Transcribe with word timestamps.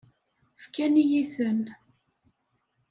Fkan-iyi-ten. 0.63 1.61